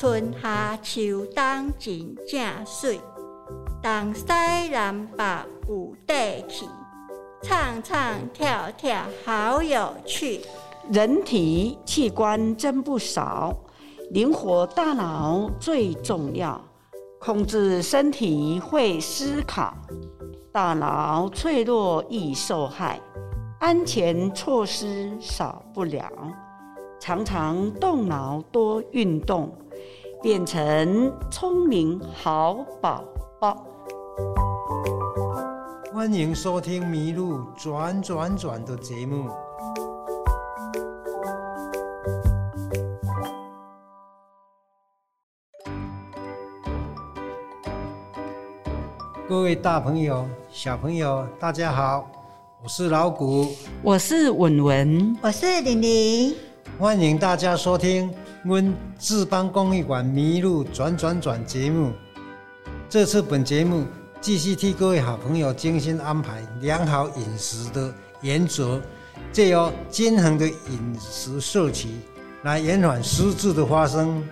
[0.00, 3.00] 春夏秋冬真正水，
[3.82, 4.24] 东西
[4.70, 5.24] 南北
[5.68, 6.68] 有地气，
[7.42, 7.98] 唱唱
[8.32, 10.42] 跳跳好有趣。
[10.92, 13.52] 人体器官真不少，
[14.12, 16.64] 灵活大脑最重要。
[17.18, 19.74] 控制身体会思考，
[20.52, 23.00] 大脑脆弱易受害，
[23.58, 26.08] 安全措施少不了。
[27.08, 29.50] 常常动脑多运动，
[30.20, 33.02] 变成聪明好宝
[33.40, 33.64] 宝。
[35.90, 39.30] 欢迎收听《迷路转转转》的节目。
[49.26, 52.06] 各位大朋友、小朋友，大家好，
[52.62, 53.46] 我是老谷，
[53.82, 56.36] 我是文文，我是玲玲，
[56.76, 58.12] 欢迎大家收听
[58.44, 61.92] 温志邦公益馆迷路转转转节目。
[62.88, 63.86] 这次本节目
[64.20, 68.80] 继续替各位好朋友精心安排良好饮食的原则，
[69.32, 71.88] 借由均衡的饮食摄取，
[72.42, 74.22] 来延缓失智的发生。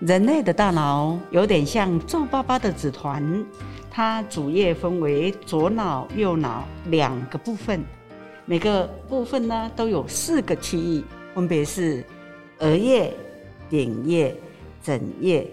[0.00, 3.44] 人类的大脑有点像皱巴巴的纸团。
[3.94, 7.84] 它主叶分为左脑、右脑两个部分，
[8.46, 12.04] 每个部分呢都有四个区域，分别是
[12.58, 13.12] 额叶、
[13.68, 14.34] 顶叶、
[14.82, 15.46] 枕叶、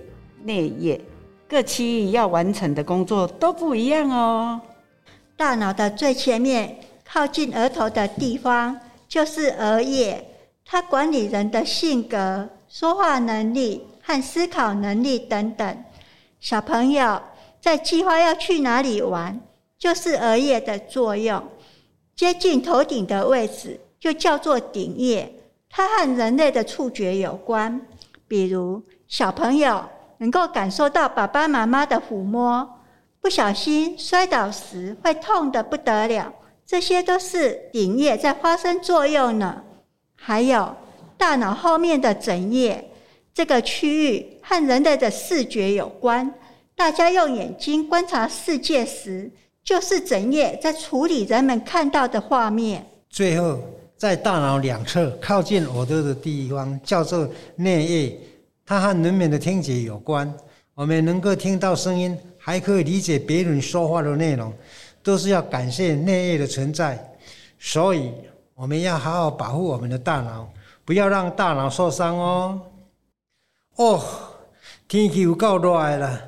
[0.43, 0.99] 内叶。
[1.47, 4.61] 各区域要完成的工作都不一样哦。
[5.35, 10.23] 大脑的最前面，靠近额头的地方就是额叶，
[10.65, 15.83] 它管理人的性格、说话能力和思考能力等等。
[16.39, 17.21] 小朋友。
[17.61, 19.37] 在计划要去哪里玩，
[19.77, 21.43] 就是额叶的作用。
[22.15, 25.29] 接近头顶的位置就叫做顶叶，
[25.69, 27.79] 它和人类的触觉有关。
[28.27, 29.83] 比如小朋友
[30.17, 32.81] 能够感受到爸爸妈妈的抚摸，
[33.21, 36.33] 不小心摔倒时会痛得不得了，
[36.65, 39.63] 这些都是顶叶在发生作用呢。
[40.15, 40.75] 还有
[41.17, 42.91] 大脑后面的枕叶，
[43.33, 46.33] 这个区域和人类的视觉有关。
[46.75, 49.31] 大家用眼睛观察世界时，
[49.63, 52.85] 就是整夜在处理人们看到的画面。
[53.09, 53.59] 最后，
[53.99, 57.27] 在大脑两侧靠近耳朵的地方叫做
[57.57, 58.17] 颞叶，
[58.65, 60.33] 它和人们的听觉有关。
[60.73, 64.53] 我们能够听到声音，还可以理解别人说话的内容，
[65.03, 66.97] 都是要感谢颞叶的存在。
[67.59, 68.13] 所以，
[68.55, 70.49] 我们要好好保护我们的大脑，
[70.85, 72.61] 不要让大脑受伤哦。
[73.75, 74.01] 哦，
[74.87, 76.21] 天气有够热了。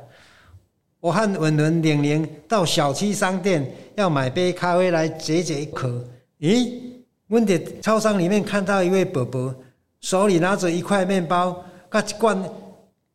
[1.00, 3.66] 我和文文、玲玲到小区商店
[3.96, 6.06] 要买杯咖啡来解解渴。
[6.42, 6.91] 咦，
[7.32, 9.56] 我在超商里面看到一位伯伯，
[10.02, 12.38] 手里拿着一块面包，和一罐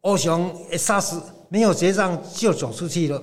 [0.01, 1.17] 欧熊沙士，
[1.51, 3.23] 没有结账就走出去了，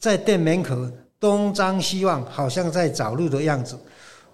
[0.00, 0.76] 在店门口
[1.20, 3.78] 东张西望，好像在找路的样子。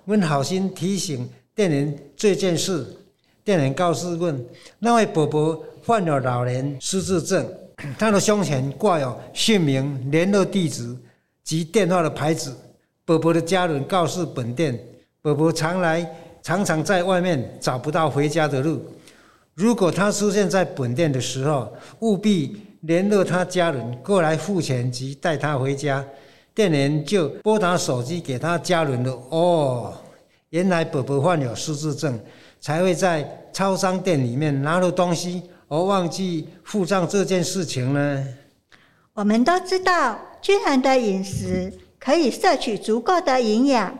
[0.06, 2.86] 问好心提醒店员这件事，
[3.44, 4.42] 店员告诉问
[4.78, 7.46] 那位伯伯患了老年失智症。
[7.98, 10.96] 他的胸前挂有姓名、联络地址
[11.44, 12.56] 及电话的牌子。
[13.04, 14.78] 伯伯的家人告诉本店，
[15.20, 16.08] 伯伯常来，
[16.42, 18.80] 常常在外面找不到回家的路。
[19.54, 26.04] 如果他出现在本店的时候，务必联络他家人过来付钱及带他回家。
[26.54, 29.12] 店员就拨打手机给他家人了。
[29.30, 29.94] 哦，
[30.50, 32.18] 原来伯伯患有失智症，
[32.60, 35.42] 才会在超商店里面拿了东西。
[35.68, 38.24] 而忘记付账这件事情呢？
[39.12, 43.98] 我们都知道，均衡的饮食可以摄取足够的营养，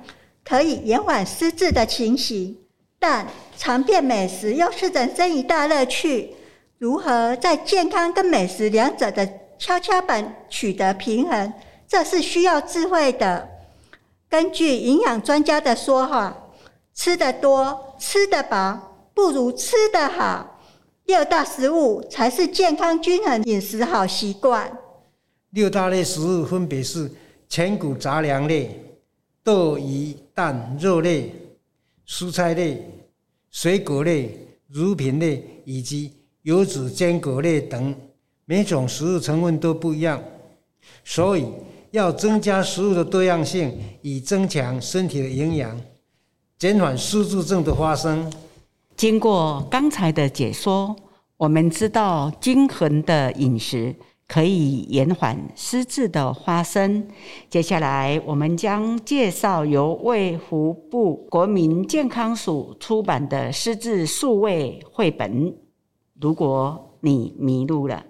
[0.49, 2.57] 可以延缓失智的情形。
[2.99, 3.27] 但
[3.57, 6.31] 尝遍美食又是人生一大乐趣，
[6.79, 9.29] 如何在健康跟美食两者的
[9.59, 11.53] 跷跷板取得平衡，
[11.87, 13.49] 这是需要智慧的。
[14.29, 16.37] 根据营养专家的说法，
[16.95, 20.59] 吃得多、吃得饱，不如吃得好。
[21.05, 24.71] 六大食物才是健康均衡饮食好习惯。
[25.51, 27.11] 六大类食物分别是
[27.49, 28.79] 全谷杂粮类、
[29.43, 31.35] 豆、鱼、蛋、肉类、
[32.07, 32.81] 蔬菜类、
[33.51, 34.39] 水果类、
[34.69, 36.13] 乳品类以及
[36.43, 37.93] 油脂坚果类等。
[38.45, 40.23] 每种食物成分都不一样，
[41.03, 41.45] 所以
[41.91, 45.77] 要增加食物的多样性，以增强身体的营养，
[46.57, 48.33] 减缓失智症的发生。
[48.97, 50.95] 经过刚才的解说，
[51.37, 53.93] 我们知道均衡的饮食
[54.29, 57.09] 可以延缓失智的发生。
[57.49, 65.57] 接下来，我们将介绍由卫福部国民健康署出版的失智数位绘本。
[66.21, 68.05] 如果你迷路了。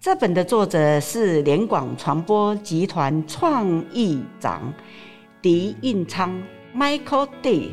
[0.00, 4.72] 这本的作者是联广传播集团创意长
[5.42, 6.40] 狄运昌
[6.74, 7.72] （Michael D），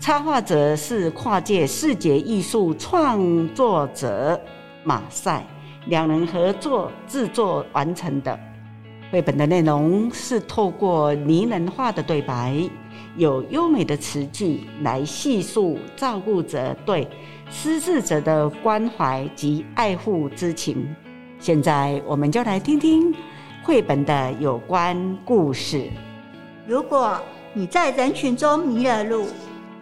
[0.00, 4.38] 插画者是跨界视觉艺术创作者
[4.82, 5.46] 马赛，
[5.86, 8.38] 两人合作制作完成的。
[9.10, 12.68] 绘本的内容是透过拟人化的对白，
[13.16, 17.06] 有优美的词句来细述照顾者对
[17.48, 20.94] 失智者的关怀及爱护之情。
[21.38, 23.14] 现在，我们就来听听
[23.62, 25.88] 绘本的有关故事。
[26.66, 27.16] 如果
[27.52, 29.28] 你在人群中迷了路，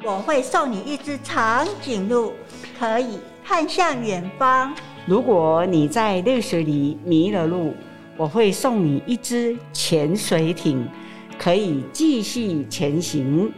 [0.05, 2.35] 我会送你一只长颈鹿，
[2.79, 4.75] 可以看向远方。
[5.07, 7.75] 如果你在泪水里迷了路，
[8.17, 10.89] 我会送你一只潜水艇，
[11.39, 13.53] 可以继续前行。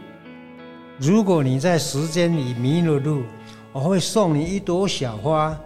[0.99, 3.23] 如果你在时间里迷了路，
[3.71, 5.57] 我会送你一朵小花，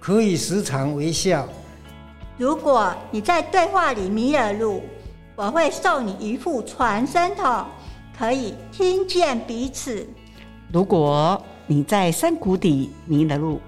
[0.00, 1.46] 可以时常微笑。
[2.38, 4.80] 如果你在对话里迷了路，
[5.34, 7.66] 我会送你一副传声筒，
[8.18, 10.08] 可以听见彼此。
[10.72, 13.60] 如果你在山谷底迷了路，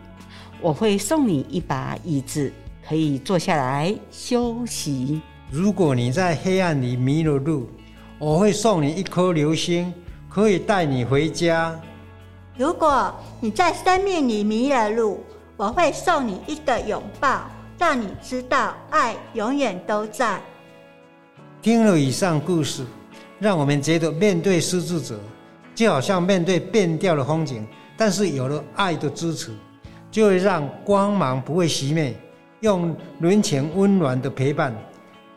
[0.61, 2.53] 我会送你一把椅子。
[2.89, 5.21] 可以坐下来休息。
[5.51, 7.69] 如果你在黑暗里迷了路，
[8.19, 9.93] 我会送你一颗流星，
[10.27, 11.79] 可以带你回家。
[12.57, 15.21] 如果你在生命里迷了路，
[15.59, 17.43] 我会送你一个拥抱，
[17.79, 20.41] 让你知道爱永远都在。
[21.61, 22.87] 听了以上故事，
[23.39, 25.21] 让我们觉得面对失智者，
[25.75, 27.67] 就好像面对变调的风景，
[27.99, 29.53] 但是有了爱的支持，
[30.11, 32.15] 就会让光芒不会熄灭。
[32.61, 34.75] 用人情温暖的陪伴，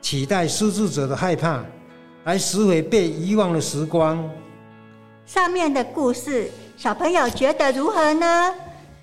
[0.02, 1.64] 取代失智者的害怕，
[2.24, 4.28] 来拾回被遗忘的时光。
[5.26, 8.54] 上面的故事，小朋友觉得如何呢？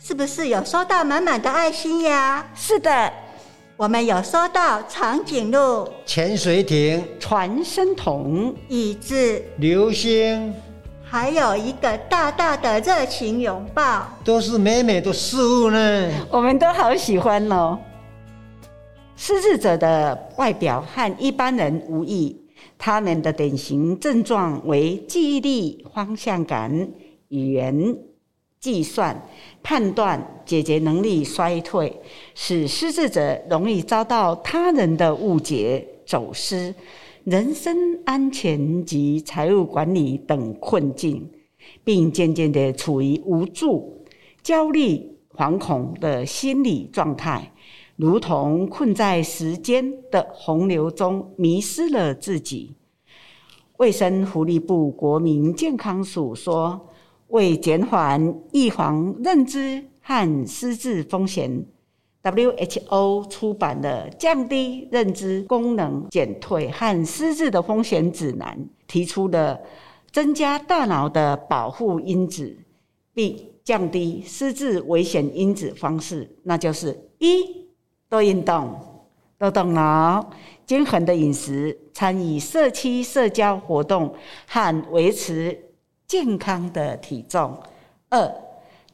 [0.01, 2.45] 是不是有收到满满的爱心呀？
[2.55, 3.13] 是的，
[3.77, 10.53] 我们有收到长颈鹿、潜水艇、传声筒、椅子、流星，
[11.11, 16.11] 还有一个大大的热情拥抱，都是美美的事物呢。
[16.31, 17.79] 我们都好喜欢哦。
[19.17, 22.39] 失智者的外表和一般人无异，
[22.77, 26.71] 他们的典型症状为记忆力、方向感、
[27.29, 27.97] 语言、
[28.61, 29.27] 计算、
[29.63, 32.03] 判断、解决能力衰退，
[32.35, 36.75] 使失智者容易遭到他人的误解、走失、
[37.25, 41.31] 人身安全及财务管理等困境，
[41.85, 44.05] 并渐渐地处于无助、
[44.43, 47.53] 焦虑、惶恐的心理状态。
[47.97, 52.75] 如同困在时间的洪流中，迷失了自己。
[53.79, 56.89] 卫生福利部国民健康署说，
[57.29, 61.67] 为减缓、预防认知和失智风险
[62.23, 69.61] ，WHO 出版的《降低认知功能减退和失智的风险指南》，提出了
[70.11, 72.57] 增加大脑的保护因子，
[73.15, 77.69] 并降低失智危险因子方式，那就是一。
[78.11, 78.75] 多运动，
[79.37, 80.31] 多动脑，
[80.67, 84.15] 均衡的饮食，参与社区社交活动
[84.47, 85.67] 和维持
[86.07, 87.55] 健康的体重。
[88.09, 88.35] 二，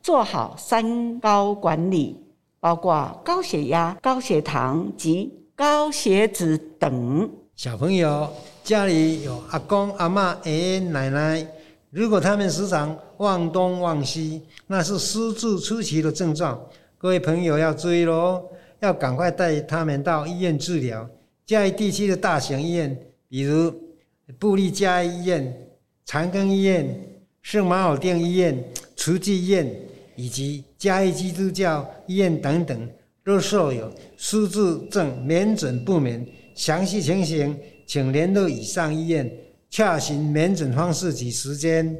[0.02, 2.23] 做好三高管理，
[2.64, 7.30] 包括高血压、高血糖及高血脂等。
[7.54, 8.26] 小朋友
[8.62, 11.46] 家里有阿公、阿妈、爷爷奶奶，
[11.90, 16.58] 如果他们时常忘东忘西，那是失智初期的症状。
[16.96, 18.42] 各位朋友要注意喽。
[18.80, 21.06] 要赶快带他们到医院治疗。
[21.44, 23.70] 嘉义地区的大型医院，比如
[24.38, 25.54] 布利嘉医院、
[26.06, 26.98] 长庚医院、
[27.42, 28.64] 圣马尔定医院、
[28.96, 29.70] 慈济医院
[30.16, 32.90] 以及嘉义基督教医院等等，
[33.24, 36.26] 都设有失智症免诊部门。
[36.54, 39.30] 详细情形，请联络以上医院，
[39.70, 41.96] 洽询免诊方式及时间。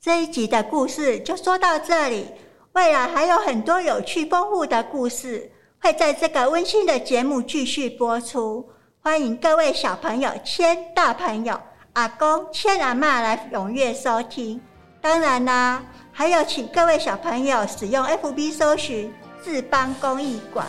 [0.00, 2.26] 这一集的故事就说到这里，
[2.72, 5.50] 未来还有很多有趣丰富的故事。
[5.80, 8.66] 会在这个温馨的节目继续播出，
[9.00, 11.60] 欢迎各位小朋友、千大朋友、
[11.92, 14.60] 阿公、千阿妈来踊跃收听。
[15.04, 15.82] 当然啦，
[16.12, 19.12] 还有请各位小朋友使用 FB 搜寻
[19.44, 20.66] 志邦公益馆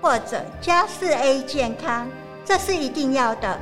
[0.00, 2.08] 或者加四 A 健康，
[2.46, 3.60] 这是一定要的。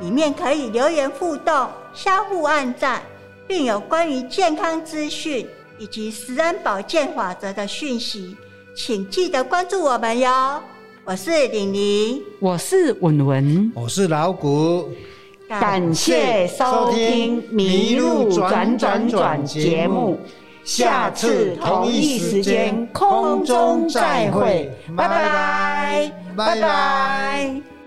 [0.00, 3.02] 里面可以留言互动、相互按赞，
[3.46, 5.46] 并有关于健康资讯
[5.78, 8.34] 以及食安保健法则的讯息。
[8.74, 10.62] 请记得关注我们哟！
[11.04, 14.88] 我是玲玲，我是文文，我是老谷。
[15.48, 20.18] 感谢收听《迷路转转转》节目，
[20.62, 27.77] 下次同一时间空中再会，拜拜，拜拜。